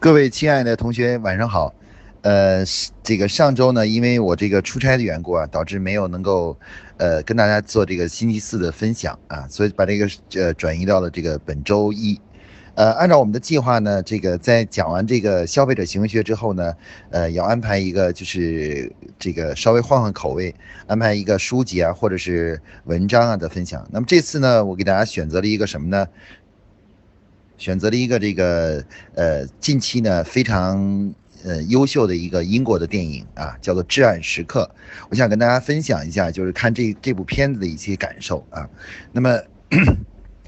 [0.00, 1.74] 各位亲爱的同学，晚上好。
[2.22, 2.64] 呃，
[3.02, 6.56] 这个上周呢，因为我这个出差的缘故啊，导致没有能够，
[6.98, 12.20] 呃，跟大家做这个星期四的分享啊，所以把这个呃转移到了这个本周一。
[12.76, 16.72] 呃，按照我们的计划呢，这个在讲完这个消费者行为学之后呢，
[17.10, 20.54] 呃，要安排一个就是这个稍微换换口味，
[20.86, 23.84] 安排一个书籍啊或者是文章啊的分享。
[23.90, 26.06] 那么这次呢，我给大家选择了一个什么呢？
[27.58, 28.82] 选择了一个这个
[29.14, 31.12] 呃近期呢非常
[31.44, 34.70] 呃优秀的一个英国的电影啊，叫做《至暗时刻》。
[35.10, 38.66] 我想跟大家分享一下，就是看这这部片子的一些感受啊。
[39.12, 39.38] 那么。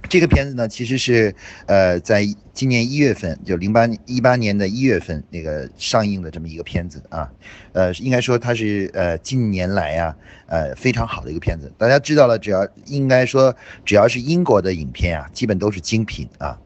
[0.09, 1.33] 这个片子呢，其实是，
[1.67, 7.31] 呃，在今年一月份，就零八一八年的一月份那个上映的这么一个片子啊，
[7.73, 10.17] 呃，应该说它是呃近年来啊，
[10.47, 11.71] 呃非常好的一个片子。
[11.77, 13.55] 大家知道了，只要应该说
[13.85, 16.59] 只要是英国的影片啊，基本都是精品啊。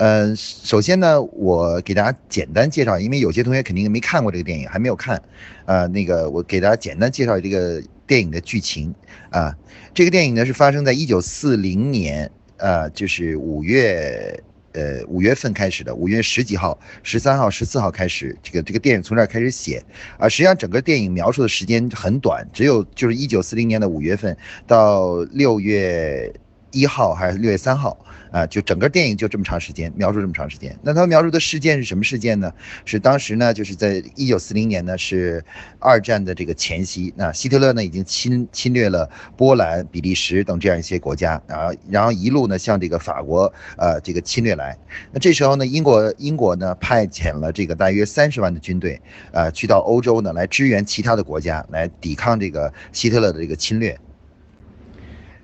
[0.00, 5.22] 嗯，首先呢，我给大家简单介绍，因为有些同学肯定没看过这个电影，还没有看，
[5.66, 7.80] 呃，那个我给大家简单介绍这个。
[8.10, 8.92] 电影的剧情
[9.30, 9.56] 啊，
[9.94, 14.36] 这个电影呢是发生在一九四零年，呃，就是五月，
[14.72, 19.80] 呃，五月份开始的，五月十几号、十三号、十四号开始，这个这个电影从这儿开始写，
[20.18, 24.36] 啊，实际上整个电影描述的时间很短，只有就是一九四零年的五月份
[24.66, 26.32] 到六月
[26.72, 27.96] 一号还是六月三号。
[28.30, 30.78] 啊，就整个电影就这么长时间，描述这么长时间。
[30.82, 32.52] 那他描述的事件是什么事件呢？
[32.84, 35.44] 是当时呢，就是在一九四零年呢，是
[35.78, 37.12] 二战的这个前夕。
[37.16, 44.76] 那希特勒呢，已经侵侵略了波兰、比利时等这样一些国家，然后然后一路呢向这个法国呃这个侵略来。
[45.12, 49.00] 那这时候呢，英国英国呢派遣了这个大约三十万的军队，
[49.32, 53.98] 呃，去到欧洲呢来支援其他的国家，来抵抗这个希特勒的这个侵略。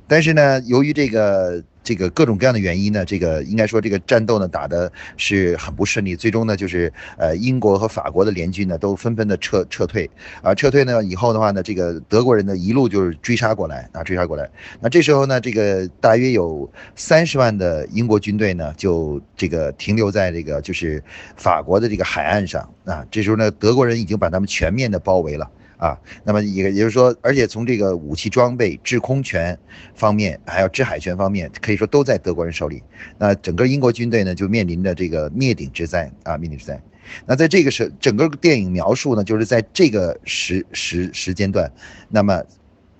[0.07, 1.65] 但是呢，由于这个。
[1.87, 10.11] 这个各种各样的原因呢，这个应该说这个战斗呢打的是很不顺利，最终呢就是呃英国和法国的联军呢都纷纷的撤撤退，
[10.43, 21.01] 啊撤退呢以后的话呢，这个德国人呢一路就是追杀过来啊追杀过来，那这时候呢这个大约有三十万的英国军队呢就这个停留在这个就是
[21.37, 25.49] 法国的这个海岸上啊，这时候呢德国人已经把他们全面的包围了。
[25.79, 29.59] 啊，那么也也就是说，而且从这个武器装备、制空权
[29.95, 32.83] 方面，还有制海权方面，可以说都在德国人手里。
[33.19, 36.81] 那整个英国军队呢，就面临着这个灭顶之灾啊，灭顶之灾。
[37.27, 41.71] 那在这个时，整个电影描述呢，就是在这个时时时间段，
[42.09, 42.43] 那么。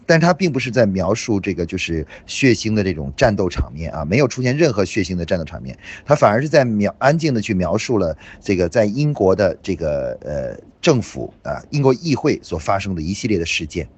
[0.07, 13.89] 但他并不是在描述这个就是血腥的这种战斗场面啊，没有出现任何血腥的战斗场面，他反而是在描安静的去描述了这个在英国的这个呃政府啊，英国议会所发生的一系列的事件。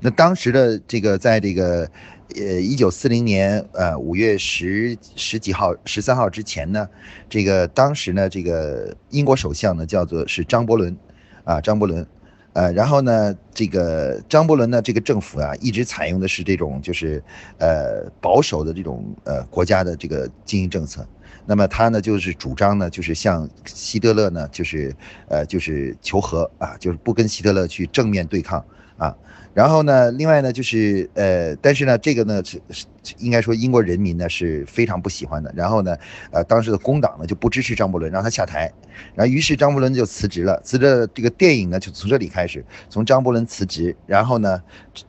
[0.00, 1.88] 那当时的这个在这个
[2.34, 6.88] 呃一九四零年呃五月十十几号十三号之前呢，
[7.30, 10.96] 这个当时呢这个英国首相呢叫做是张伯伦
[11.44, 12.04] 啊张伯伦。
[12.54, 17.22] 呃，然后呢，这个张伯伦呢，这个政府啊，一直采用的是这种就是，
[17.58, 21.06] 呃，保守的这种呃国家的这个经营政策。
[21.44, 24.96] 那么他呢，就是主张呢，就是向希特勒呢，就是
[25.28, 28.64] 呃，就是求和啊，就是不跟希特勒去正面对抗
[28.96, 29.16] 啊。
[29.52, 35.52] 然后呢，另外呢，就是呃，但是呢，这个呢是是应该说英国人民呢是非常不喜欢的。
[35.54, 35.96] 然后呢，
[36.32, 38.68] 呃，当时的工党呢就不支持张伯伦，让他下台。
[39.14, 40.60] 然后于是张伯伦就辞职了。
[40.64, 44.60] 辞职这个电影呢就从这里开始，从张伯伦辞职，然后呢，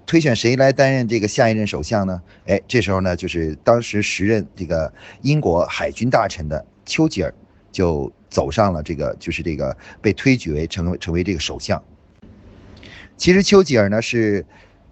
[0.06, 2.22] 推选谁来担任这个下一任首相呢？
[2.46, 7.34] 哎，这时候呢，就是当时时任这个英国海军大臣的丘吉尔
[7.72, 11.81] 就走上了这个，就是这个被推举为成为成为这个首相。
[13.17, 14.45] 其实丘吉尔呢是。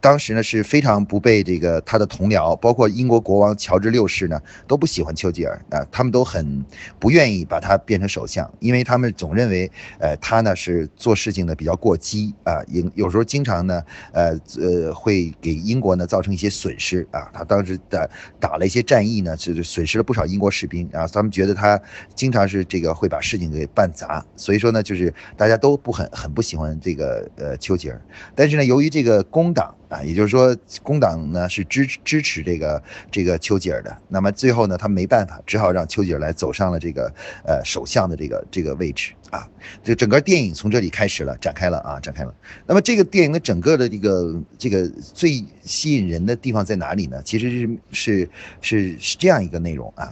[0.03, 4.37] 当时呢是非常不被这个他的同僚，包括英国国王乔治六世呢
[4.67, 6.65] 都不喜欢丘吉尔啊，他们都很
[6.99, 13.81] 不愿意把他变成首相，因为他们总认为，呃，他呢是做事情呢比较过激啊，有有时候经常呢，
[14.11, 17.31] 呃呃会给英国呢造成一些损失啊。
[17.33, 18.09] 他当时的
[18.41, 21.07] 打了一些战役呢，是损失了不少英国士兵啊。
[21.07, 21.79] 他们觉得他
[22.13, 28.01] 经常是这个会把事情给办砸，所以说呢，就是大家都不很很不喜欢这个呃丘吉尔。
[28.35, 29.73] 但是呢，由于这个工党。
[29.93, 32.81] 啊，也就是说，工党呢是支支持这个
[33.11, 33.95] 这个丘吉尔的。
[34.07, 37.13] 那么最后呢，他没办法，只好让丘吉尔来走上了这个
[37.45, 39.47] 呃首相的这个这个位置啊。
[39.83, 42.33] 这整个电影从这里开始了，展开了啊，展开了。
[42.65, 47.21] 那么这个电影的整个的这个这个最吸引人的地方在哪里呢？
[47.23, 48.29] 其实是是
[48.61, 50.11] 是是这样一个内容啊，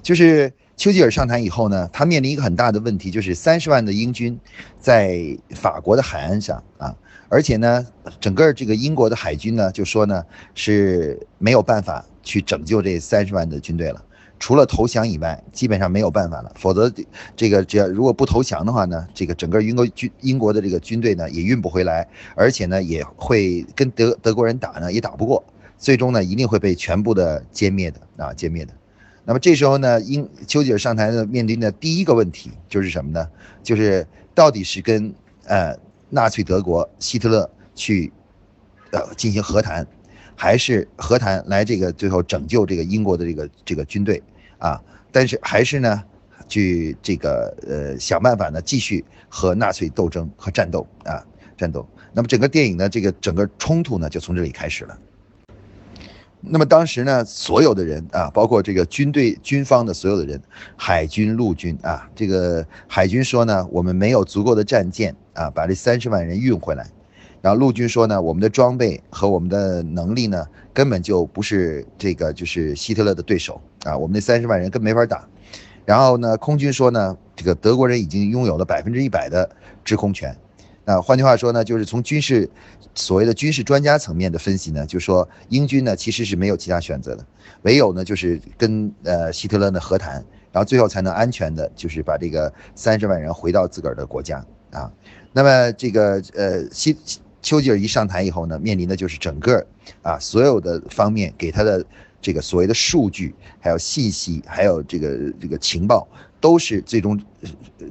[0.00, 4.40] 就是丘吉尔上台以后呢，他面临一个很大的问题，就是三十万的英军
[4.78, 6.96] 在法国的海岸上啊。
[7.30, 7.86] 而且呢，
[8.20, 10.22] 整个这个英国的海军呢，就说呢
[10.54, 14.04] 是没有办法去拯救这三十万的军队了。
[14.40, 16.50] 除了投降以外，基本上没有办法了。
[16.56, 16.90] 否则，
[17.36, 25.44] 这个只要如果不投降的话呢，这个整个英国军英国的这个军队呢也运不回来，而且呢也会跟德德国人打呢也打不过，
[25.78, 28.72] 最终呢一定会被全部的歼灭的啊歼灭的。
[29.26, 33.28] 那么这时候呢，英丘吉尔上台的面临的第一个问题就是什么呢？
[33.62, 34.04] 就是
[34.34, 35.76] 到底是跟呃
[36.10, 38.12] 纳粹德国希特勒去
[38.90, 39.86] 呃进行和谈。
[40.42, 44.22] 还是和谈来这个最后拯救这个英国的这个这个军队
[44.56, 44.80] 啊，
[45.12, 46.02] 但是还是呢，
[46.48, 51.22] 去这个呃想办法呢继续和纳粹斗争和战斗啊
[51.58, 51.86] 战斗。
[52.14, 54.98] 那么整个电影呢这个整个冲突呢就从这里开始了。
[56.40, 60.40] 那么当时呢所有的人啊，包括这个军队军方的所有的人，
[60.74, 66.86] 海军陆军啊，这个海军说呢我们没有足够的战舰啊，把这三十万人运回来。
[67.42, 75.26] 然后陆军说呢，我们的装备和我们的能力呢，根本就不是这个就是希特勒的对手啊，我们那三十万人根本没法打。
[75.86, 79.48] 然后呢，空军说呢，这个德国人已经拥有了百分之一百的
[79.82, 80.36] 制空权。
[80.84, 82.48] 那换句话说呢，就是从军事
[82.94, 87.24] 所谓的军事专家层面的分析呢，就说英军呢其实是没有其他选择的，
[87.62, 90.14] 唯有呢就是跟呃希特勒呢和谈，
[90.52, 94.92] 然后最后才能安全的，就是把这个三十万人回到自个儿的国家啊。
[95.32, 96.96] 那么这个呃希。
[97.42, 99.66] 丘吉尔一上台以后呢，面临的就是整个
[100.02, 101.82] 啊所有的方面给他的
[102.20, 106.06] 这个所谓的数据，还有信息，还有这个这个情报，
[106.38, 107.18] 都是最终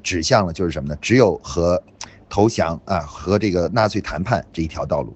[0.03, 0.95] 指向了就是什么呢？
[1.01, 1.81] 只有和
[2.29, 5.11] 投降啊和这个纳粹谈判这一条道路。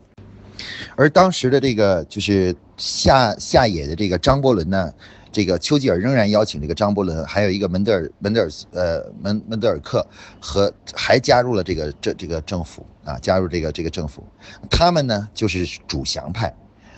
[0.95, 4.91] 而当时的这个就是下下野的这个张伯伦呢。
[5.33, 10.05] 这个丘吉尔仍然邀请这个张伯伦，还有一个门德尔门德尔呃门门德尔克
[10.39, 14.23] 和还加入了这个这这个政府啊，加入这个这个政府，
[14.69, 16.55] 他们呢就是主降派，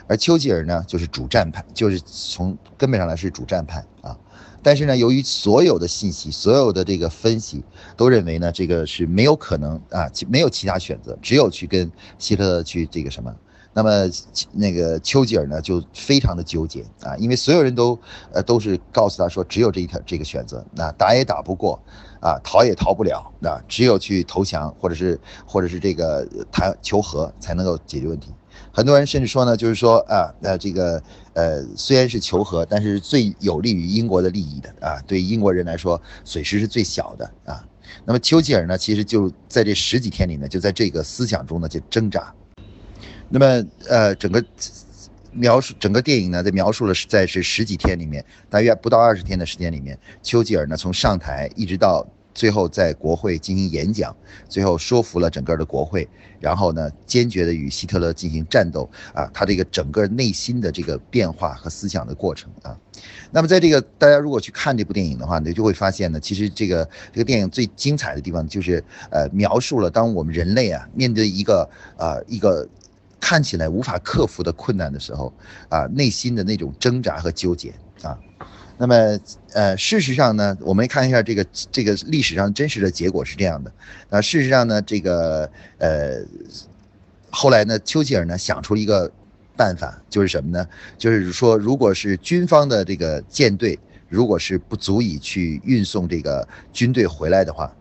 [0.08, 4.18] 而丘吉尔呢就是主战派，就是从根本上来是主战派啊。
[4.62, 7.64] 但是呢，由于所有的信息、所有的这个分析
[7.96, 13.34] 都认为呢，这个是没有可能啊，没有其他选择，只有去跟希特勒去这个什么。
[13.76, 14.10] 那么
[14.54, 18.00] 那个丘吉尔呢，就非常的纠结啊，因为所有人都
[18.32, 21.78] 呃都是告诉他说，只有这一条这个选择，那打也打不过，
[22.22, 28.34] 啊逃也逃不了，那只有去投降，或者是或者是这个谈求和才能够解决问题。
[28.72, 37.62] 很多人甚至说呢，就是说啊，那这个呃虽然是求和，但是最有利于英国的利益的啊，对英国人来说损失是最小的啊。
[38.06, 42.34] 那么丘吉尔呢，其实就在这十几天里呢，就在这个思想中呢就挣扎。
[43.30, 44.44] 那么，呃，整个
[45.32, 54.16] 描述整个电影呢，在描述了是在是十几天里面，大约不到二十天的时间里面，丘吉尔呢从上台一直到最后在国会进行演讲，
[54.48, 56.08] 最后说服了整个的国会，
[56.40, 62.78] 然后呢坚决的与希特勒进行战斗啊，他这个整个内心的这个变化和思想的过程啊。
[63.32, 72.66] 那么在这个大家如果去看这部电影的话呢，就会发现呢，其实这个这个电影最精彩的地方就是呃描述了当我们人类啊面对一个啊一个。
[73.28, 75.34] 看起来无法克服的困难的时候，
[75.68, 77.74] 啊，内心的那种挣扎和纠结
[78.04, 78.16] 啊，
[78.78, 79.20] 那么，
[79.52, 83.72] 呃，事实上呢，我们看一下这个这个历史上真实的结果是这样的，
[84.12, 85.50] 啊，事实上呢，这个
[85.80, 86.24] 呃，
[87.32, 89.12] 后来呢，丘吉尔呢想出了一个
[89.58, 90.68] 办法，就是什么呢？
[90.96, 97.74] 就是说，如果是军方的这个舰队，如果是不足以去运送这个军队回来的话，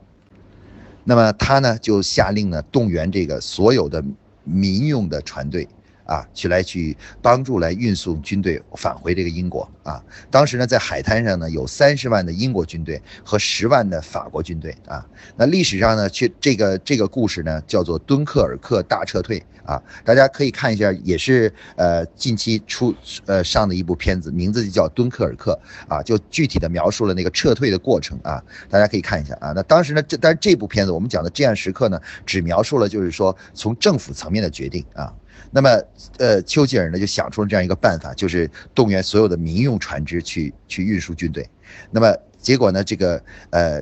[1.05, 4.03] 那么他呢就下令呢动员这个所有的。
[4.45, 5.67] 民用的船队
[6.07, 10.05] 啊，去来去帮助来运送军队返回这个英国啊。
[10.31, 15.07] 当时呢，在海滩上呢，有三十万的英国军队和十万的法国军队啊。
[15.35, 19.83] 那历史上呢，却这个这个故事呢，叫做敦刻尔克大撤退啊。
[20.04, 22.94] 大家可以看一下，也是呃近期出
[23.26, 28.42] 呃上的一部片子，名字就叫敦刻尔克啊，就具体的描述了那个撤退的过程啊。
[28.68, 29.52] 大家可以看一下啊。
[29.54, 35.12] 那当时呢，这但是这部片子我们讲的这样时刻呢，只描述了就是说从政府层面的决定啊。
[35.50, 35.71] 那么，
[36.18, 41.49] 呃，丘吉尔呢就想出了这样一个办法，就是动员所有的民用船只去去运输军队。
[41.92, 43.80] 那么结果呢，这个呃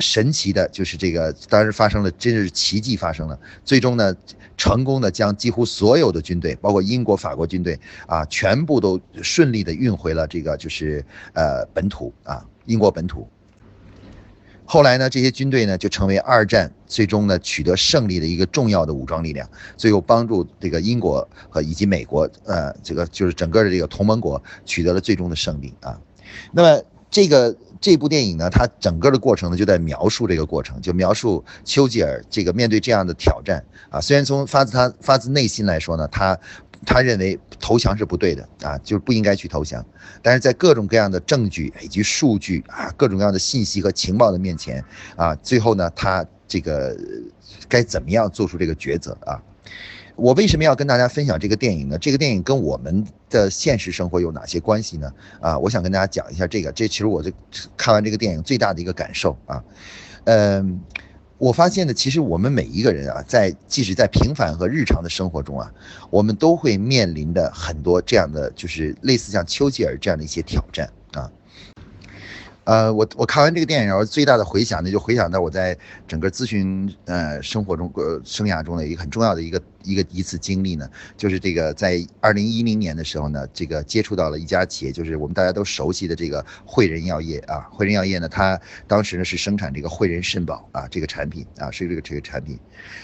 [0.00, 3.38] 神奇的就是这个当时发生了，真是奇迹发生了。
[3.64, 4.14] 最终呢，
[4.56, 13.28] 成功的将几乎所有的军队，包括英国、法国军队啊，全部都顺利的运回了这个就是呃本土啊，英国本土。
[14.70, 25.98] 后来呢，这些军队呢就成为二战最终呢取得胜利的一个重要的武装力量，最后帮助这个英国和以及美国，呃，这个就是整个的这个同盟国取得了最终的胜利啊。
[26.52, 36.38] 那么这个这部电影呢，它整个的过程呢就在描述这个过程，就描述丘吉尔这个面对这样的挑战啊，虽然从发自他发自内心来说呢，他
[36.86, 39.84] 他认为投降是不对的啊，就是不应该去投降。
[40.22, 44.84] 但是在各种各样的证据以及数据啊，各种各样的信息和情报的面前
[45.16, 46.96] 啊，最后呢，他这个
[47.68, 49.40] 该怎么样做出这个抉择啊？
[50.18, 51.96] 我为什么要跟大家分享这个电影呢？
[51.96, 55.12] 这个电影跟我们的现实生活有哪些关系呢？
[55.40, 56.72] 啊，我想跟大家讲一下这个。
[56.72, 57.32] 这其实我这
[57.76, 59.62] 看完这个电影最大的一个感受啊，
[60.24, 60.80] 嗯。
[61.38, 65.72] 我发现呢，其实我们每一个人啊，在即使在平凡和日常的生活中啊，
[66.10, 71.30] 我们都会面临的很多这样的，就是类似像丘吉尔这样的一些挑战啊。
[72.64, 87.66] 呃，我我看完这个电影，然后最大的回想呢，就回想到我在整个咨询呃生活中呃生涯中的一个很重要的一个一个一次经历呢，就是这个在二零一零年的时候呢，这个接触到了一家企业，就是我们大家都熟悉的这个汇仁药业啊。
[87.70, 92.58] 汇仁药业呢，它当时呢是生产这个汇仁肾宝啊这个产品啊，是这个这个产品。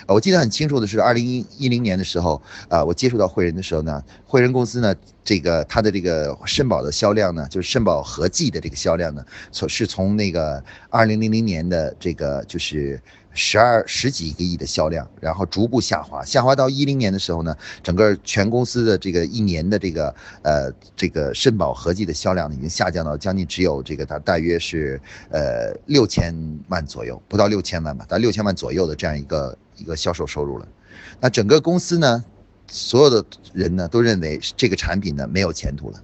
[0.07, 4.95] 我记得很清楚的是，二零一一零年的时候啊，我接触到汇仁的时候呢，汇仁公司呢。
[5.26, 13.00] 这个它的这个肾宝的销量呢，就是肾宝合剂的这个销量呢，从是从那个二零零零年的这个就是
[13.35, 25.00] 十二十几个亿的销量，然后逐步下滑，下滑到一零年的时候呢，整个全公司的这个一年的这个呃这个肾宝合计的销量，已经下降到将近只有这个它大约是
[25.31, 26.35] 呃六千
[26.69, 30.67] 万左右，不到六千万吧，到六千万左右的这样一个一个销售收入了。
[31.21, 32.25] 那整个公司呢？
[32.67, 33.23] 所有的
[33.53, 36.03] 人呢都认为这个产品呢没有前途了。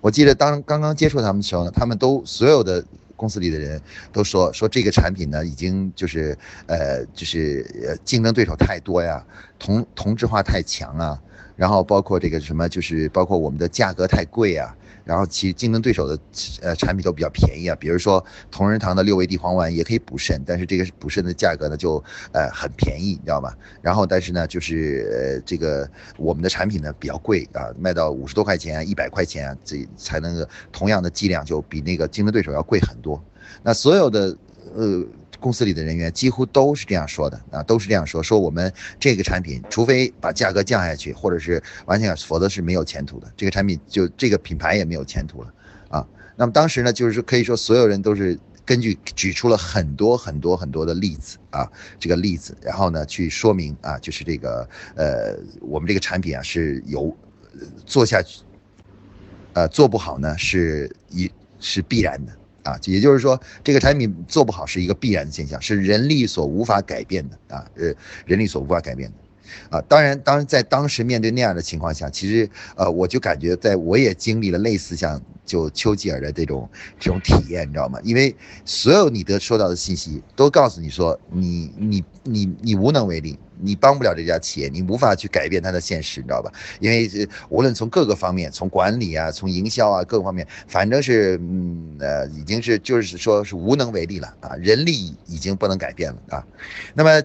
[0.00, 2.82] 我记得当刚刚接触他们的时候呢，他们都所有的
[3.16, 3.80] 公司里的人
[4.12, 9.24] 都说说这个产品呢已经就是呃就是呃竞争对手太多呀，
[9.58, 11.20] 同同质化太强啊，
[11.56, 14.76] 然后包括这个什么就是包括我们的价格太贵啊。
[15.06, 16.18] 然后其实竞争对手的
[16.60, 23.52] 呃产品都比较便宜啊，比如说同仁堂的六味地黄丸也可以补肾，但是这个补肾的价格呢就呃很便宜，你知道吗？
[23.80, 33.22] 然后但是呢就是呃这个我们的产品呢比较贵啊，卖到五十多块钱、一百块钱，这才能同样的剂量就比那个竞争对手要贵很多。
[33.62, 34.36] 那所有的
[34.74, 35.06] 呃。
[35.46, 43.32] 公司里的人员几乎都是这样说的啊，都是这样说，说我们这个产品，除非把价格降下去，或者是完全，否则是没有前途的。
[43.36, 45.54] 这个产品就这个品牌也没有前途了
[45.88, 46.04] 啊。
[46.34, 57.16] 那么当时呢，就是可以说所有人都是根据举出了很多很多很多的例子啊，这个例子，然后呢去说明啊，就是这个呃，我们这个产品啊是有
[57.86, 58.42] 做下去，
[59.52, 62.32] 呃，做不好呢是一是必然的。
[62.66, 67.94] 啊，也就是说，这个产品做不好是一个必然的现象，是人力所无法改变的啊，呃，
[68.26, 69.16] 人力所无法改变的，
[69.70, 77.98] 啊，当然，当然，在当时面对那样的情况下，其实，呃，我就感觉，在我也经历了类似像就丘吉尔的这种这种体验，你知道吗？
[78.02, 78.34] 因为
[78.64, 83.38] 所有你得收到的信息都告诉你说，你你你你无能为力。
[83.58, 86.52] 你帮不了这家企业，你无法去改变它的现实，你知道吧？
[86.78, 87.08] 因为
[87.48, 96.46] 无论从各个方面，从管理啊，从营销啊，各个方面，反正是，嗯，呃，已经是就是说是无能为力了啊，人力已经不能改变了啊。
[96.92, 97.22] 那么，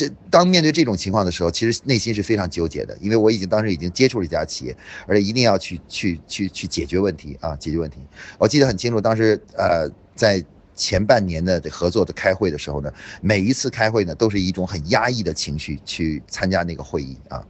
[0.00, 4.76] 这当面对这种情况的时候，其实内心是非常纠结的，因为我已经当时已经接触了一家企业，
[5.06, 7.98] 而且一定要去去去去解决问题啊，解决问题。
[8.38, 10.44] 我记得很清楚，当时呃在。
[10.76, 12.90] 前半年的合作的开会的时候呢，
[13.20, 17.44] 每一次开会呢，都是一种很压抑的情绪去参加那个会议啊，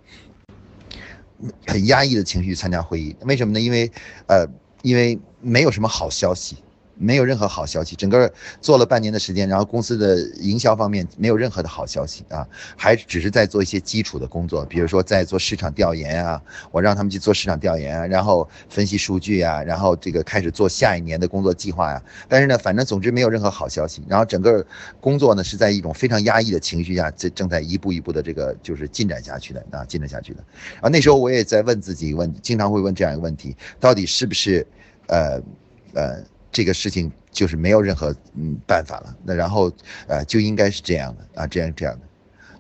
[1.64, 3.61] 很压抑的情绪参加会议，为什么呢？
[3.61, 3.88] 因为，
[4.26, 4.45] 呃，
[4.83, 6.57] 因为没有什么好消息。
[7.00, 8.30] 没有任何好消息，整个
[8.61, 16.40] 做了半年的时间，然后公司的营销方面没有任何的好消息啊，还只是在做一些基础的工作，比如说在做市场调研啊，
[16.71, 22.02] 我让他们去做市场调研啊，然后分析数据啊，然后这个开始做下一年的工作计划呀。
[22.28, 24.64] 但是呢，反正总之没有任何好消息，然后整个
[25.00, 30.45] 工作呢是在一种非常压抑的情绪下，这正在一步一步的这个就是进展下去的啊，进展下去的。
[30.83, 34.66] 啊，那时候我也在问自己一个问，经常会问这样一个问题，到底是不是，
[35.07, 35.40] 呃，
[35.95, 36.23] 呃。
[36.52, 39.73] 这个事情就是没有任何嗯办法了，那然后
[40.07, 42.00] 呃就应该是这样的啊，这样这样的，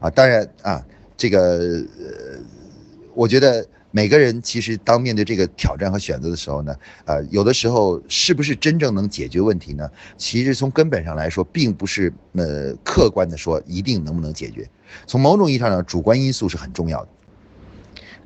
[0.06, 0.84] 啊，当然啊，
[1.16, 1.58] 这个
[1.98, 2.38] 呃，
[3.14, 9.90] 我觉得每个人其实当面对这个挑战和选择的时候呢，呃，有的时候是不是真正能解决问题呢？
[10.16, 14.68] 其实从根本上来说，并不是呃客观的说一定能不能解决，
[15.06, 17.08] 从某种意义上讲，主观因素是很重要的。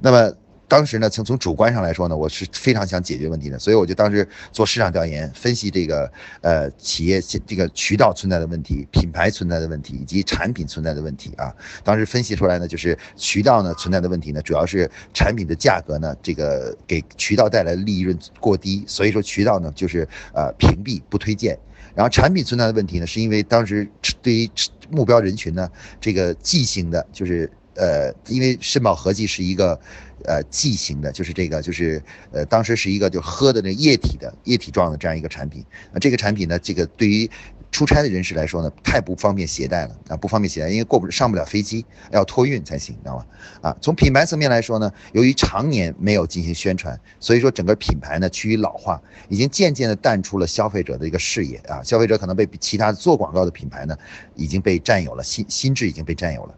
[0.01, 0.35] 那么。
[0.75, 11.55] 当时呢，从从主观上来说呢，我是非常想解决问题的，所以我就当时做市场调研，分析这个呃企业这个渠道存在的问题、品牌存在的问题以及产品存在的问题啊。
[11.85, 21.57] 当时分析出来呢，就是渠道呢存在的问题呢，主要是产品的价格呢，这个给渠道带来的利润过低，所以说渠道呢就是呃屏蔽不推荐。
[21.95, 23.89] 然后产品存在的问题呢，是因为当时
[24.21, 24.51] 对于
[24.91, 27.49] 目标人群呢，这个即兴的，就是。
[27.75, 29.79] 呃，因为肾宝合剂是一个
[30.25, 32.03] 呃剂型的，就是这个就是
[32.33, 35.65] 呃当时是一个就喝的那液体的液体状的这样一个产品。
[35.93, 37.31] 那这个产品呢，这个对于
[37.73, 43.27] 出差的人士来说呢，太不方便携带了啊，不方便携带，因为过不上不了飞机，要托运才行，你知道吗？
[43.63, 53.97] 啊，从品牌层面来说呢，由于常年没有进行宣传，所以说整个品牌呢趋于老化，已经渐渐的淡出了消费者的一个视野啊，消费者可能被其他做广告的品牌呢
[54.37, 56.55] 已经被占有了，心心智已经被占有了。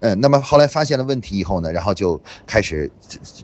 [0.00, 2.90] 嗯，那么后来发现了问题以后呢，然后就开始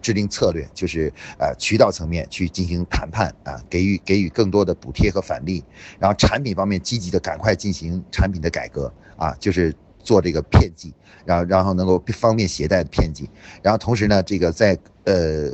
[0.03, 5.65] 制定策略，就是呃渠道层面去进行谈判啊，给予给予更多的补贴和返利，
[5.99, 9.75] 然后产品方面积极的赶快进行产品的改革啊，就是。
[10.07, 10.95] 做这个片剂，
[11.25, 13.29] 然后然后能够方便携带的片剂，
[13.61, 15.51] 然后同时呢，这个在呃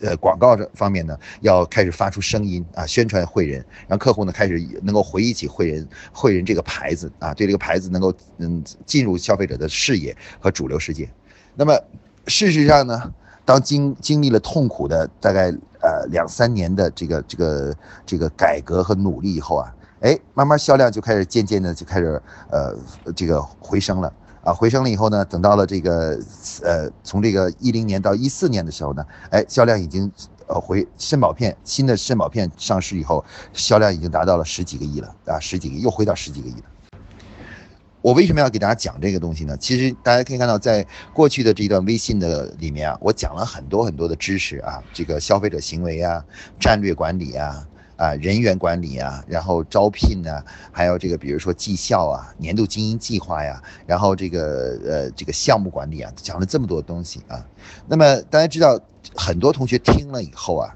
[0.00, 11.08] 呃广告这方面呢，要开始发出声音啊，宣传汇仁，让客户呢开始能够回忆起汇仁汇仁这个牌子啊，对这个牌子能够嗯进入消费者的视野和主流世界。
[11.56, 11.76] 那么
[12.28, 13.12] 事实上呢，
[13.44, 15.50] 当经经历了痛苦的大概
[15.82, 19.72] 呃两三年的这个这个这个改革和努力以后啊。
[20.00, 22.76] 哎，慢慢销量就开始渐渐的就开始呃
[23.14, 24.12] 这个回升了
[24.42, 26.18] 啊，回升了以后呢，等到了这个
[26.62, 30.12] 呃从这个一零年到一四年的时候呢，哎，销量已经
[30.46, 33.24] 呃回肾宝片新的肾宝片上市以后，
[33.54, 36.62] 销量已经达到了十几个亿了啊，十几个亿又回到十几个亿了。
[38.02, 39.56] 我为什么要给大家讲这个东西呢？
[39.56, 46.22] 其实大家可以看到，在过去的这段微信的里面啊，我讲了很多很多的知识啊，这个消费者行为啊，
[46.60, 47.66] 战略管理啊。
[47.96, 57.42] 啊，人员管理啊，然后招聘呢，还有这个，比如说绩效啊，年度经营计划呀，然后这个呃，这个项目管理啊，讲了这么多东西啊。
[57.88, 58.78] 那么大家知道，
[59.14, 60.74] 很多同学听了以后啊，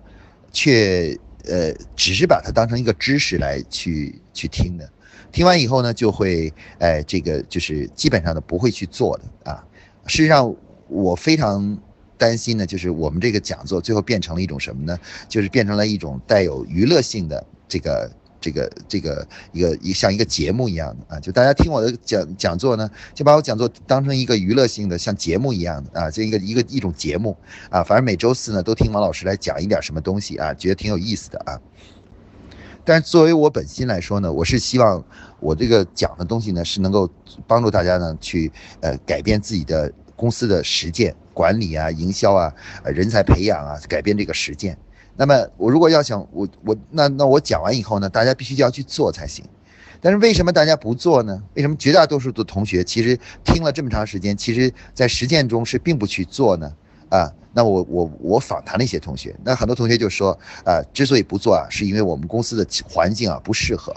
[0.50, 4.90] 却呃，只是把它当成一个知识来去去听的，
[5.30, 9.62] 听完以后呢，就会哎，这个就是基本上的不会去做的啊。
[10.06, 10.56] 事实上，
[10.88, 11.78] 我非常。
[12.20, 14.98] 担心呢，就是我们这个讲座最后变成了一种什么呢？
[15.26, 27.34] 就是变成了一种带有娱乐性的这个这个这个一个一像一个节目一样的啊，就大家听我的讲讲座呢，就把我讲座当成一个娱乐性的像节目一样的啊，这一个一个一种节目
[27.70, 31.58] 啊，反正每周四呢都听王老师来讲一点什么东西啊，觉得挺有意思的啊。
[32.84, 35.02] 但是作为我本心来说呢，我是希望
[35.38, 37.08] 我这个讲的东西呢是能够
[37.46, 39.90] 帮助大家呢去呃改变自己的。
[40.20, 42.52] 公司的实践管理啊，营销啊，
[42.84, 44.76] 呃，人才培养啊，改变这个实践。
[45.16, 49.42] 那么我如果要想我我那那我讲完以后呢，大家必须要去做才行。
[50.02, 51.42] 但是为什么大家不做呢？
[51.54, 56.70] 为什么绝大多数的同学其实听了这么长时间，其实在实践中是并不去做呢？
[57.08, 63.96] 啊，那我我我访谈了一些同学，那很多同学就说啊，之所以不做啊，是因为我们公司的环境啊不适合。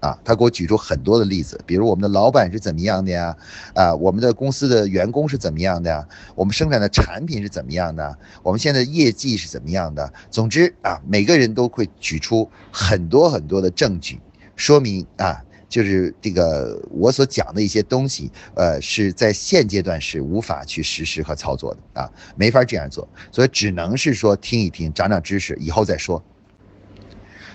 [0.00, 3.34] 啊，他给我举出很多的例子，比如我们的老板是怎么样的呀？
[3.74, 6.06] 啊，我们的公司的员工是怎么样的呀？
[6.34, 8.16] 我们生产的产品是怎么样的？
[8.42, 10.12] 我们现在业绩是怎么样的？
[10.30, 14.20] 总之啊，每个人都会举出很多很多的证据，
[14.54, 26.22] 说明啊，就是这个我所讲的一些东西，呃，是在现阶段是无法去实施和操作的啊，没法这样做，所以只能是说听一听，长长知识，以后再说。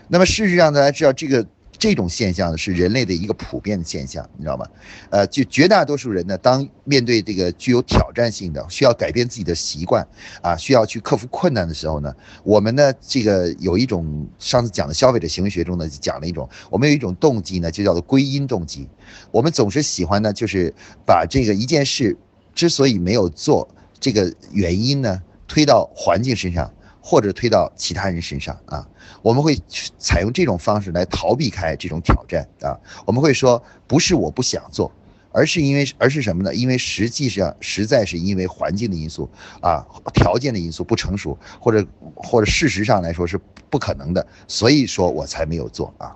[0.08, 1.46] 那么事实上，大家知道这个。
[1.82, 4.68] 这种现象呢，是人类的一个普遍的现象，你知道吗？
[5.10, 10.08] 呃，就绝大多数人呢，当面对这个具有挑战性的、需要改变自己的习惯
[10.44, 12.14] 啊，需要去克服困难的时候呢，
[12.44, 18.88] 我们呢，这个有一种上次讲的消费者行为学中呢，讲了一种，我们有一种动机呢，就叫做归因动机。
[19.32, 20.72] 我们总是喜欢呢，就是
[21.04, 22.16] 把这个一件事
[22.54, 23.68] 之所以没有做，
[24.00, 26.72] 这个原因呢，推到环境身上。
[27.04, 28.88] 或者推到其他人身上啊，
[29.24, 29.58] 我们会
[29.98, 32.78] 采用这种方式来逃避开这种挑战啊。
[33.06, 34.92] 我们会说，不是我不想做，
[35.32, 36.54] 而是因为，而是什么呢？
[36.54, 39.28] 因为实际上实在是因为环境的因素
[39.62, 39.84] 啊，
[40.14, 41.86] 条件的因素不成熟，或者
[42.16, 43.40] 或者事实上来说是
[43.72, 46.16] 不可能的，所以说我才没有做啊。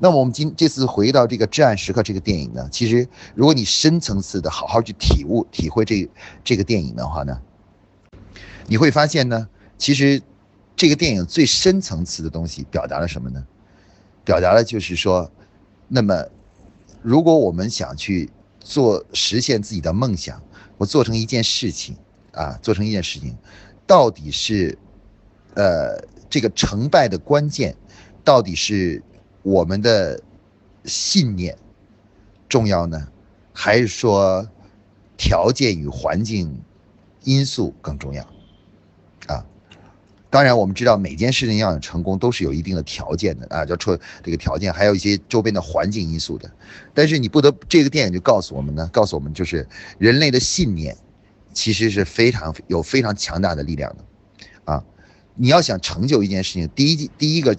[0.00, 6.08] 那么我们今这次回到这个《至暗时刻》这个电影呢，其实如果你深层次的好好去体悟、体会这
[6.42, 7.40] 这个电影的话呢，
[8.66, 9.48] 你会发现呢。
[9.78, 10.22] 其实，
[10.74, 13.46] 这个电影最深层次的东西表达了什么呢？
[14.24, 15.30] 表达了就是说，
[15.88, 16.24] 那么，
[17.02, 20.42] 如果我们想去做实现自己的梦想，
[20.78, 21.96] 我做成一件事情
[22.32, 23.36] 啊，做成一件事情，
[23.86, 24.76] 到底是，
[25.54, 27.76] 呃，这个成败的关键，
[28.24, 29.02] 到底是
[29.42, 30.20] 我们的
[30.84, 31.56] 信念
[32.48, 33.08] 重要呢，
[33.52, 34.48] 还是说
[35.16, 36.60] 条件与环境
[37.22, 38.26] 因素更重要？
[40.28, 46.50] 当然，我们知道每件事情要想成功都是有一定的条件的啊，叫出这个条件，还有一些周边的环境因素的。
[46.92, 49.66] 但是你不得这个电影就告诉我们呢， 告诉我们就是
[49.98, 50.96] 人类的信念，
[51.54, 54.84] 其实是非常有非常强大的力量的，啊，
[55.36, 57.56] 你要想成就一件事情，第一第一个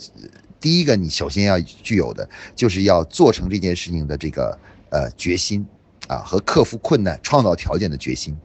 [0.59, 5.65] 第一个你首先要具有的就是要做成这件事情的这个呃决心
[6.07, 8.37] 啊和克服困难创造条件的决心。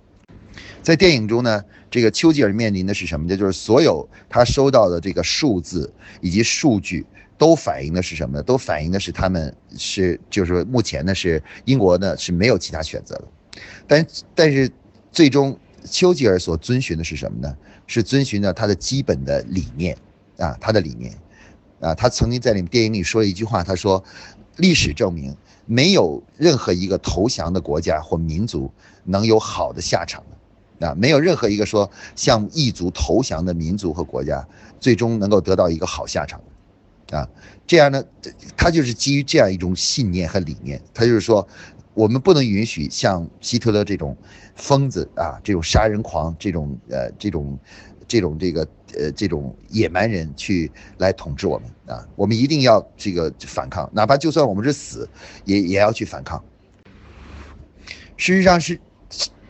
[0.83, 3.37] 在电影中呢，这个丘吉尔面临的是什么呢？
[3.37, 7.07] 就是所有他收到的这个数字以及数据，
[7.39, 8.43] 都反映的是什么呢？
[8.43, 13.25] 都反映的是他们是就是目前呢是英国呢是没有其他选择的，
[13.87, 14.71] 但但是
[15.11, 17.57] 最终丘吉尔所遵循的是什么呢？
[17.87, 19.97] 是遵循着他的基本的理念
[20.39, 21.13] 啊，他的理念
[21.81, 24.03] 啊，他曾经在里电影里说了一句话，他说
[24.57, 25.37] ：“历史证明，
[25.67, 28.73] 没有任何一个投降的国家或民族
[29.05, 30.23] 能有好的下场。”
[30.81, 34.47] 啊，没有任何一个说向异族投降的民族和国家，
[34.81, 36.41] 最终能够得到一个好下场
[37.11, 37.29] 啊，
[37.67, 38.03] 这样呢，
[38.57, 41.47] 他就是基于这样一种信念和理念，他就是说，
[41.95, 44.17] 我们不能允许像希特勒这种
[44.57, 47.59] 疯子啊，这种杀人狂，这种呃，这种
[48.09, 48.67] 这种这个
[48.99, 55.09] 呃，这种野蛮人去来统治我们啊，我们一定要这个反抗，哪怕就算我们是死，
[55.45, 56.43] 也也要去反抗。
[58.17, 58.81] 事实上是。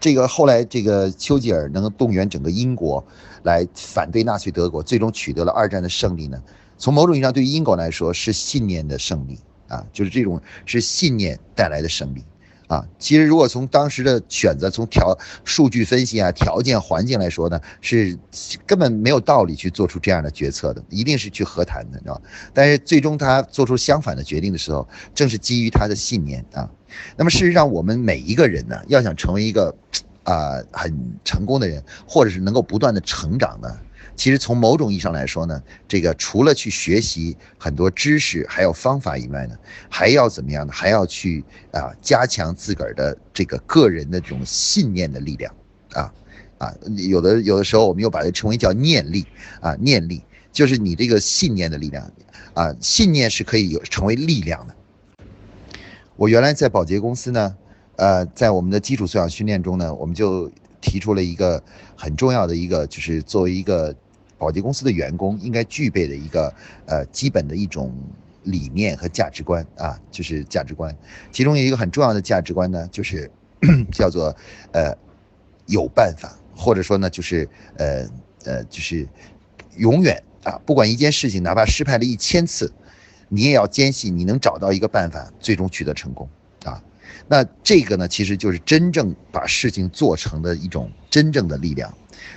[0.03, 3.03] 这个后来，这个丘吉尔能动员整个英国
[3.45, 6.43] 来反对纳粹德国，最终取得了二战的胜利呢？
[6.77, 9.38] 从某种意义上，对于英国来说是信念的胜利
[9.69, 12.25] 啊，就是这种是信念带来的胜利。
[12.73, 18.19] 啊，其实如果从当时的选择，从条数据分析啊、条件环境来说呢，是
[18.65, 22.19] 根本没有道理去做出这样的决策的，一定是去和谈的，你知道
[22.55, 26.67] 但是最终他做出相反的决定的时候，正是基于他的信念啊。
[27.15, 29.75] 那么事实上，我们每一个人呢，要想成为一个
[30.23, 33.69] 啊很成功的人，或者是能够不断的成长呢？
[34.14, 39.57] 其实从某种意义上来说呢，这个除了去学习很多知识还有方法以外呢，
[39.88, 40.72] 还要怎么样呢？
[40.72, 45.53] 还要去啊加强自个儿的这个个人的这种信念的力量，
[45.94, 46.12] 啊
[46.59, 46.75] 啊，
[47.09, 49.27] 有的有的时候我们又把它称为叫念力
[49.61, 50.22] 啊，念力
[50.53, 52.09] 就是你这个信念的力量
[52.55, 54.75] 啊，信念是可以有成为力量的。
[56.16, 57.57] 我原来在保洁公司呢，
[57.96, 60.53] 呃，在我们的基础素养训练中呢，我们就。
[60.85, 61.62] 提出了一个
[61.94, 63.94] 很重要的一个，就是作为一个
[64.43, 66.53] 保洁公司的员工应该具备的一个
[66.87, 67.95] 呃基本的一种
[68.43, 70.93] 理念和价值观啊，就是价值观。
[71.31, 73.31] 其中有一个很重要的价值观呢，就是
[73.95, 74.37] 叫做
[74.73, 74.93] 呃
[75.67, 78.05] 有办法，或者说呢就是呃
[78.45, 79.07] 呃就是
[79.77, 82.73] 永远啊，不管一件事情哪怕失败了一千次，
[83.29, 86.29] 你也要坚信你能找到一个办法，最终取得成功
[86.65, 86.83] 啊。
[87.29, 91.92] 那这个呢，其实就是真正把事情做成的一种真正的力量。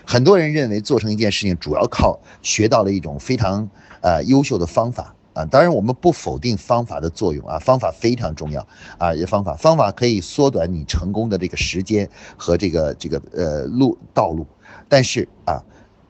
[0.05, 3.69] 很多人认为做成一件事情主要靠学到了一种非常
[4.01, 5.45] 呃优秀的方法啊。
[5.45, 8.65] 当然，我们不否定方法的作用啊，方法非常重要
[8.97, 14.45] 啊，方法方法可以缩短你成功的这个时间和这个这个呃路道路。
[14.87, 15.61] 但是啊，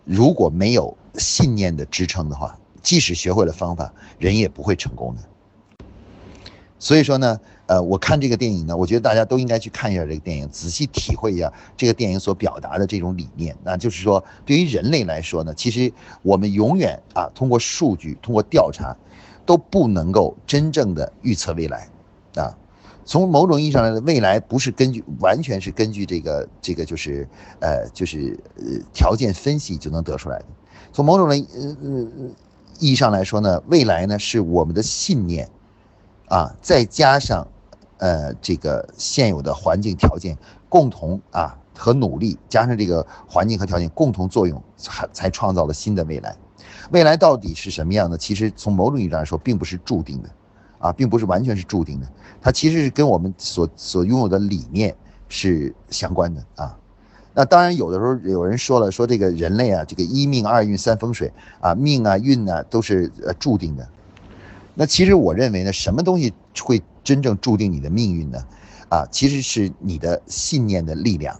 [0.04, 5.22] 如果没有信念的支撑的话，即使学会了方法，人也不会成功的。
[6.80, 7.40] 所以说呢。
[7.68, 13.58] 呃，我看这个电影呢，我觉得大家都应该去看一下这个电影，仔细体会一下这个电影所表达的这种理念。
[13.64, 18.96] 那就是说，对于人类来说呢，其实我们永远啊，通过数据、通过调查，
[19.48, 21.90] 都不能够真正的预测未来，
[22.36, 22.56] 啊，
[23.04, 27.28] 从某种意义上来说，未来不是根据完全是根据这个这个就是
[27.62, 30.46] 呃就是呃条件分析就能得出来的。
[30.94, 32.08] 从某种的呃呃
[32.78, 35.50] 意义上来说呢，未来呢是我们的信念，
[36.28, 37.48] 啊，再加上。
[38.06, 40.38] 呃，这个现有的环境条件
[40.70, 46.36] 共同啊和努力，加上这个环境和条件共同作用，才才创造了新的未来。
[46.92, 48.16] 未来到底是什么样的？
[48.16, 50.30] 其实从某种意义上来说，并不是注定的，
[50.78, 52.08] 啊，并不是完全是注定的。
[52.44, 54.96] 它其实是跟我们所所拥有的理念
[55.28, 56.78] 是相关的啊。
[57.34, 63.88] 那当然，有的时候有人说了，说这个人类啊，这个一命二运三风水啊，命啊运啊都是呃注定的。
[64.76, 66.32] 那其实我认为呢，什么东西
[66.64, 66.82] 会？
[67.04, 68.44] 真正注定你的命运呢，
[68.90, 71.40] 啊，其实是你的信念的力量，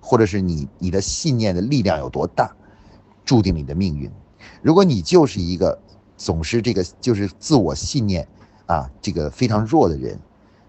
[0.00, 2.50] 或者是你你的信念的力量有多大，
[3.22, 4.10] 注定你的命运。
[4.62, 5.78] 如果你就是一个
[6.16, 8.26] 总是这个就是自我信念
[8.64, 10.18] 啊这个非常弱的人，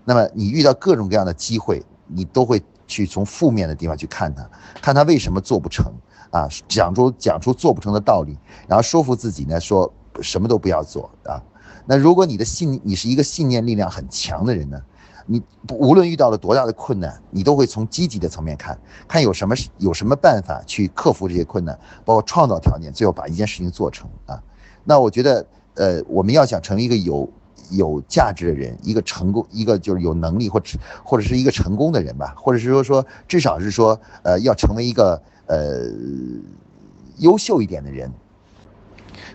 [0.04, 4.50] 那么你遇到各种各样的机会，你都会去从负面的地方去看他，
[4.82, 5.86] 看他为什么做不成
[6.32, 11.42] 啊，讲出讲出做不成的道理，然后说服自己呢，说什么都不要做啊。
[11.86, 14.82] 那如果你的信，你是一个信念力量很强的人呢，
[15.26, 24.42] 你无论遇到了多大的困难，你都会从积极的层面看，看有什么有什么办法去克服这些困难，包括创造条件，最后把一件事情做成啊。
[24.84, 25.46] 那我觉得，
[25.76, 27.32] 呃，我们要想成为一个有
[27.72, 35.88] 有价值的人，一个成功，一个就是有能力或者或者是一个成功的人吧，或者是说说至少是说，呃，要成为一个呃
[37.18, 38.12] 优秀一点的人。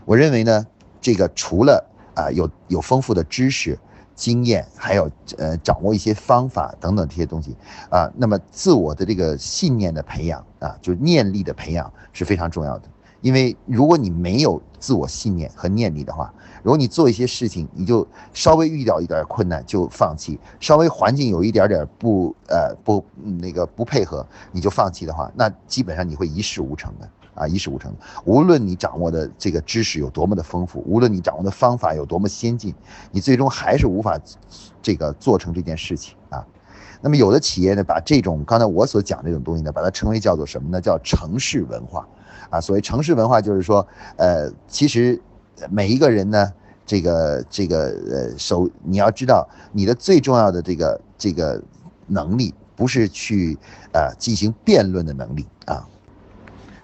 [0.04, 0.66] 我认为呢，
[1.00, 1.84] 这个除了
[2.20, 3.78] 啊有有丰富的知识、
[4.14, 7.56] 经验，还有呃掌握一些方法等等这些东西
[7.90, 12.88] 啊，那么自我的这个信念的培养啊，就是念力的培养是非常重要的。
[13.22, 23.04] 因为如果你没有自我信念和念力的话，如果你做一些事情，你就稍微遇到一点困难就放弃，稍微环境有一点点不呃不
[23.40, 27.94] 那个不配合你就放弃的话，那基本上你会一事无成的啊，一事无成。
[28.24, 32.74] 无论你掌握的这个知识有多么的丰富，无论你掌握的方法有多么先进，
[33.10, 34.18] 你最终还是无法
[34.82, 36.44] 这个做成这件事情啊。
[37.00, 40.80] 那么有的企业呢，把这种刚才我所讲这种东西呢，把它称为叫做什么呢？
[40.80, 42.06] 叫城市文化
[42.50, 42.60] 啊。
[42.60, 45.20] 所谓城市文化，就是说，呃，其实。
[45.68, 46.50] 每一个人呢，
[46.86, 51.62] 这个这个呃，首你要知道，你的最重要的这个这个
[52.06, 53.58] 能力，不是去
[53.92, 55.46] 呃进行辩论的能力。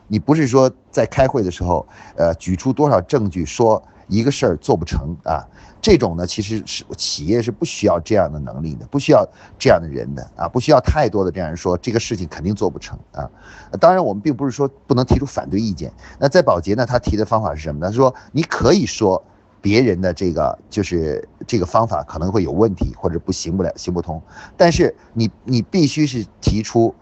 [0.09, 5.45] 你不是说在开会的时候，呃，举出多少证据说一个事儿做不成啊？
[5.81, 9.25] 这种呢，其实是企业是不需要这样的能力的，不需要
[9.59, 13.31] 这样的人的啊，不需要太多的这样人说这个事情肯定做不成啊。
[13.79, 15.93] 当然，我们并不是说不能提出反对意见。
[16.19, 17.89] 那在保洁呢，他提的方法是什么呢？
[17.89, 19.23] 他说你可以说
[19.61, 24.21] 别人的这个就是这个方法可能会有问题或者不行不了行不通，
[24.57, 26.95] 但是你你必须是提出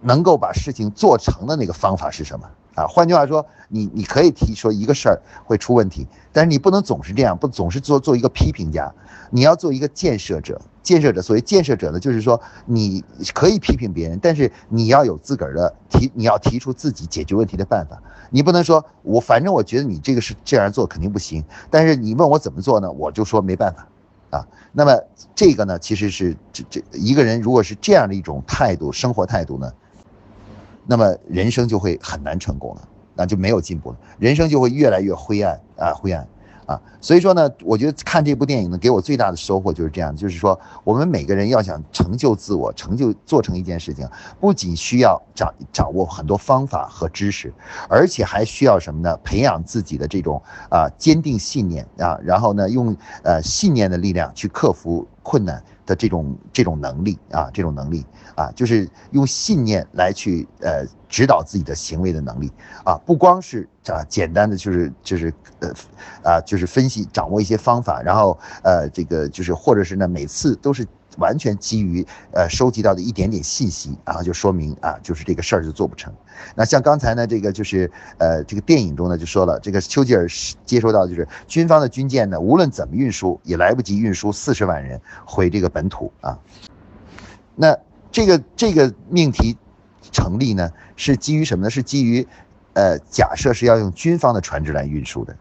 [0.00, 2.48] 能够把事情做成的那个方法是什么。
[2.74, 8.92] 啊，换句话说，你你可以提说一个事儿会出问题，但是你不能总是这样，不总是做做一个批评家，
[9.30, 10.60] 你要做一个建设者。
[10.82, 13.02] 建设者，所谓建设者呢，就是说你
[13.34, 18.00] 可以批评别人，但是你要有自个儿的提，你要提出自己解决问题的办法。
[18.30, 23.88] 你不能说我反正我觉得你这个是这样做肯定不行，但是你问我怎么做呢，我就说没办法，
[24.38, 24.96] 啊，那么
[25.34, 29.72] 这个呢，其实是这这一个人如果是这样的一种态度，生活态度呢？
[30.86, 36.26] 那么人生就会很难成功了，那就没有进步了，人生就会越来越灰暗啊，灰暗。
[36.66, 44.04] 啊，所以说呢，我觉得看这部电影呢，给我最大的收获就是这样，就是说，我们每个人要想成就自我，成就做成一件事情，
[44.40, 47.54] 不仅需要掌掌握很多方法和知识，
[47.88, 49.16] 而且还需要什么呢？
[49.18, 60.84] 培养自己的这种啊坚定信念啊，然后呢，用呃信念的力量去克服困难的这种这种能力啊，这种能力啊，就是用信念来去呃。
[61.08, 62.50] 指导自己的行为的能力
[62.84, 65.72] 啊，不光是啊简单的就是就是呃
[66.24, 70.84] 啊就是分析掌握一些方法，然后呃这个就是或者是呢每次都是
[71.18, 76.12] 完全基于呃收集到的一点点信息，然后就说明啊就是这个事儿就做不成。
[76.54, 80.26] 那像刚才呢这个就是呃这个电影中呢就说了，这个丘吉尔
[80.64, 86.38] 接收到就是军方的军舰呢无论怎么运输也来不及运输四十万人回这个本土啊。
[87.54, 87.76] 那
[88.10, 89.56] 这个这个命题。
[90.12, 91.68] 成立呢是基于什么呢？
[91.68, 92.26] 是基于，
[92.72, 95.36] 呃，假设是要用军方的船只来运输的。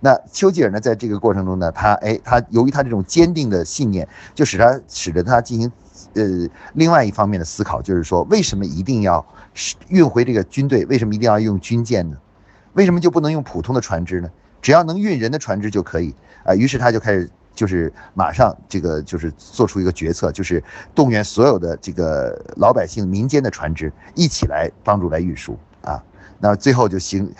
[0.00, 5.72] 那丘吉尔呢，在这个过程中呢，他哎，他由于他这种坚定的信念，就使他使得他进行，
[6.14, 9.24] 呃，另外一方面的思考，就是说，为什么一定要
[9.88, 10.84] 运回这个军队？
[10.86, 12.16] 为什么一定要用军舰呢？
[12.74, 14.30] 为什么就不能用普通的船只呢？
[14.62, 16.54] 只要能运人的船只就可以啊。
[16.54, 17.30] 于是他就开始。
[17.56, 20.62] 就是马上这个就是做出一个决策，就是
[20.94, 26.04] 动员所有的这个老百姓、民间的船只一起来帮助来运输啊。
[26.38, 27.32] 那最后就行，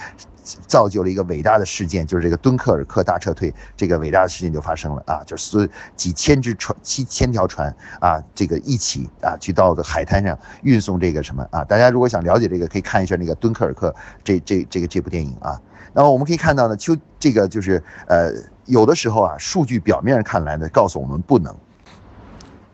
[0.66, 5.22] 造就了一个伟大的事件，就是这个敦刻尔克大撤退，这个伟大的事件就发生了啊。
[5.26, 11.64] 就是几千只船、七千条船啊，这个一起啊去到的海滩上运送这个什么啊。
[11.64, 15.61] 大家如果想了解这个，可以看一下那个敦刻尔克这这这个这部电影啊。
[15.92, 18.32] 那么我们可以看到呢，就这个就是呃。
[18.66, 21.54] 有的时候啊，数据表面上看来呢，告诉我们不能，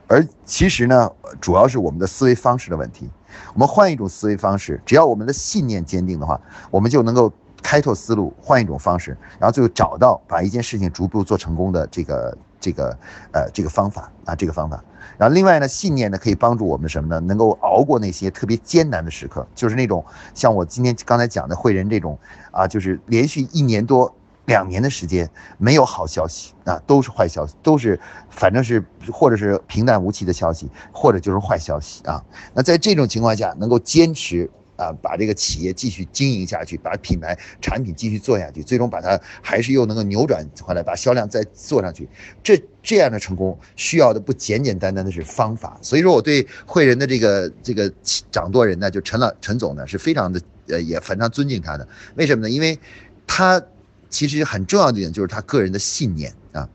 [0.07, 3.11] 而其实呢，主要是我们的思维方式的问题。
[3.53, 7.31] 我们换一种思维方式，只要我们的信念坚定的话，我们就能够
[7.63, 12.99] 开拓思路，换一种方式，然后最后找到把一件事情逐步做成功的这个这个
[13.33, 14.83] 呃这个方法啊，这个方法。
[15.17, 17.21] 然后另外呢，信念呢可以帮助我们什么呢？
[17.21, 22.19] 能够熬过那些特别艰难的时刻，就是那种像我今天刚才讲的汇仁这种
[22.51, 24.15] 啊，就是连续一年多。
[24.45, 27.99] 两年的时间没有好消息啊，都是坏消息，都是
[28.29, 32.21] 反正是或者是平淡无奇的消息，或者就是坏消息啊。
[32.53, 42.09] 那在这种情况下，能够坚持啊，把这个企业继续经营下去，把品牌产品继续做下去，最终把它还是又能够扭转回来，把销量再做上去。
[42.43, 45.79] 这这样的成功需要的不简简单单的是方法。
[45.83, 47.93] 所以说，我对汇仁的这个这个
[48.31, 51.87] 掌舵人呢，就陈老陈总呢，是非常的呃也非常尊敬他的。
[52.17, 52.51] 为什么呢？
[52.51, 52.79] 因为
[53.27, 53.63] 他
[54.09, 56.69] 其实很重要的一点就是他个人的信念啊。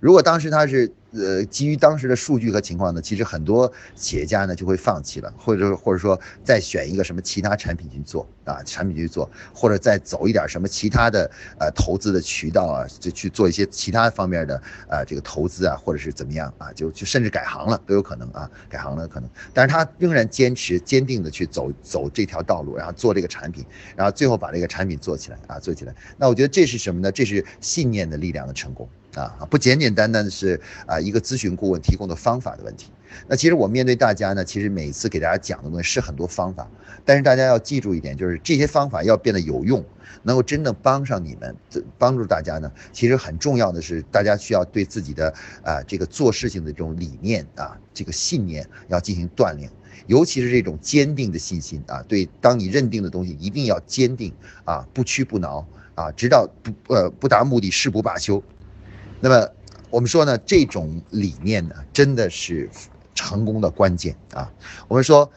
[0.00, 0.92] 如果当时他是。
[1.16, 23.64] 呃，基于当时的数据和情况呢，其实很多企业家呢就会放弃了，或者或者说再选一个什么其他产品去做啊，产品去做，或者再走一点什么其他的呃投资的渠道啊，就去做一些其他方面的啊这个投资啊，或者是怎么样啊，就就甚至改行了都有可能啊，改行了可能，但是他仍然坚持坚定的去走走这条道路，然后做这个产品，
[23.96, 25.94] 然后最后把这个产品做起来啊，做起来。
[26.16, 27.10] 那我觉得这是什么呢？
[27.10, 28.88] 这是信念的力量的成功。
[29.16, 32.90] 啊，不简简单单的是啊一个咨询顾问提供的方法的问题。
[33.26, 36.68] 那其实我面对大家呢，其实每次给大家讲的东西是很多方法，
[37.02, 39.82] 但是大家要记住一点，就是这些方法要变得有用，
[40.22, 41.56] 能够真正帮上你们，
[41.96, 42.70] 帮助大家呢。
[42.92, 49.70] 其实很重要的是，大家需要对自己的啊这个做事情的这种理念啊，这个信念要进行锻炼，
[50.08, 52.02] 尤其是这种坚定的信心啊。
[52.06, 54.30] 对，当你认定的东西一定要坚定
[54.64, 58.42] 啊，不屈不挠啊，直到不呃不达目的誓不罢休。
[59.20, 59.48] 那么
[59.90, 62.68] 我们说呢，这种理念呢，真的是
[63.14, 64.52] 成功的关键啊。
[64.88, 65.30] 我们说，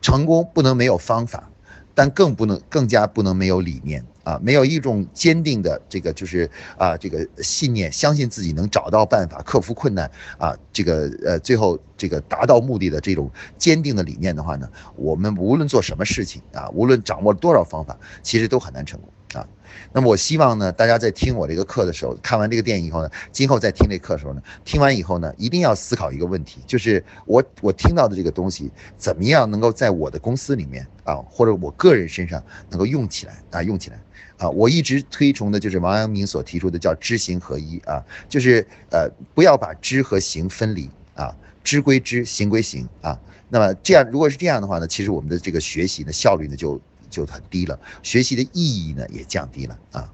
[0.00, 1.50] 成功不能没有方法，
[1.94, 4.40] 但更不能更加不能没有理念啊。
[4.42, 19.10] 没有一种坚定的这个就是啊这个信念，相信自己能找到办法克服困难啊，这个呃最后这个达到目的的这种坚定的理念的话呢，我们无论做什么事情啊，无论掌握多少方法，其实都很难成功。
[19.32, 19.46] 啊，
[19.92, 34.00] 那么我希望呢，大家在听我这个课的时候，看完这个电影以后呢，今后再听这课的时候呢，听完以后呢，一定要思考一个问题，就是我我听到的这个东西，怎么样能够在我的公司里面啊，或者我个人身上能够用起来啊，用起来
[34.38, 43.16] 啊，我一直推崇的就是王阳明所提出的叫知行合一啊，就是呃，不要把知和行分离啊，知归知，行归行啊，
[43.48, 46.80] 那么这样如果是这样的话呢，其实我们的这个学习的效率呢就。
[47.10, 50.08] 就很低了，学习的意义呢也降低了啊，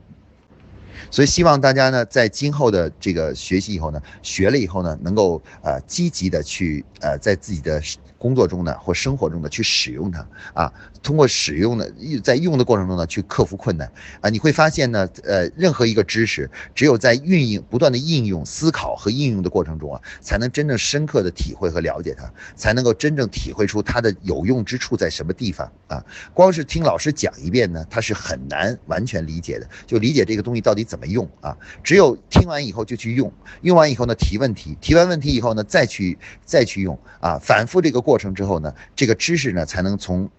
[1.10, 7.80] 所以希望大家呢在今后的这个学习以后呢，学了以后呢，能够呃积极的去呃在自己的。
[8.18, 11.84] 工作中呢，或生活中呢，去使用它啊，通过使用呢，
[12.22, 13.90] 在用的过程中呢，去克服困难
[14.22, 26.02] 啊，你会发现呢，呃，任何一个知识，只有在运用、不断的应用、思考和应用的过程中啊，才能真正深刻的体会和了解它，才能够真正体会出它的有用之处在什么地方啊。
[26.32, 31.54] 光是听老师讲一遍呢，它是很难完全理解的，就理解这个东西到底怎么用啊。
[31.84, 33.30] 只有听完以后就去用，
[33.60, 38.06] 用完以后呢，提问题，提完问题以后呢，再去再去用啊，反复这个。
[38.06, 40.30] 过程之后呢，这个知识呢才能从，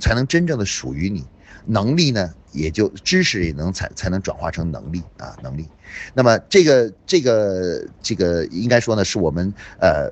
[0.00, 1.24] 才能真正的属于你，
[1.66, 5.68] 能力呢也就知识也能才才能转化成能力啊能力。
[6.14, 10.10] 那么这个这个这个应该说呢是我们呃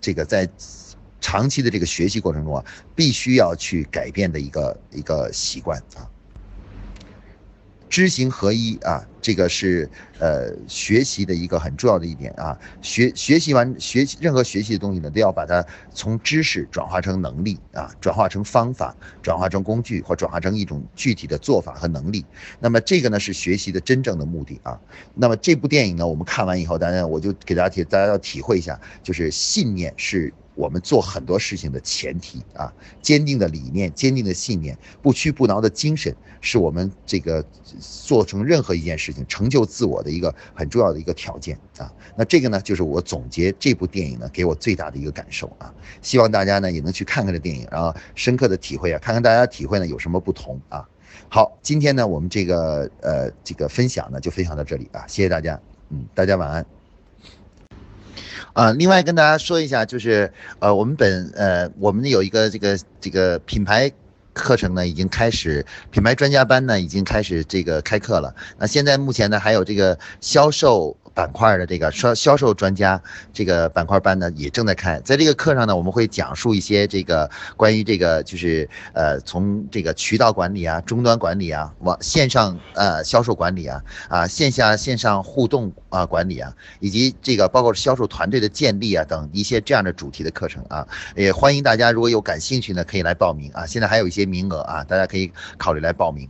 [0.00, 0.48] 这个在
[1.20, 6.06] 长期的这个学习过程中啊，必须要去改变的一个一个习惯啊。
[7.88, 12.58] 知行合一啊，这个是呃学习的一个很重要的一点啊。
[12.82, 22.24] 学学习完学习任何学习的东西呢，都要把它从知识转化成能力啊，转化成方法，转化成工具，或转化成一种具体的做法和能力。
[22.60, 24.78] 那么这个呢是学习的真正的目的啊。
[25.14, 30.32] 那么这部电影呢，我们看完以后，大家我就给大家提大家要体会一下，就是信念是。
[30.58, 37.44] 我们做很多事情的前提啊，坚定的理念、坚定的信念、不屈不挠的精神，是我们这个
[37.78, 41.90] 做成任何一件事情、成就自我的一个很重要的一个条件啊。
[42.16, 45.72] 那这个呢，就是我总结这部电影呢给我最大的一个感受啊。
[46.02, 50.84] 希望大家呢也能去看看这电影，然后深刻的体会啊，看看大家体会呢有什么不同啊。
[51.28, 56.77] 好，今天呢我们这个呃这个分享呢就分享到这里啊，谢谢大家，嗯，大家晚安。
[58.58, 63.88] 啊，另外跟大家说一下，就是呃，我们本呃，我们有一个这个这个品牌
[64.32, 68.34] 课程呢，已经开始，品牌专家班呢已经开始这个开课了。
[68.58, 70.96] 那现在目前呢，还有这个销售。
[71.18, 73.02] 板块的这个销销售专家
[73.32, 96.28] 这个板块班呢也正在开，在这个课上呢，我们会讲述一些这个关于这个就是呃从这个渠道管理啊、终端管理啊、网线上呃销售管理啊、啊线下线上互动啊管理啊，以及这个包括销售团队的建立啊等一些这样的主题的课程啊，也欢迎大家如果有感兴趣呢，可以来报名啊，现在还有一些名额啊，大家可以考虑来报名。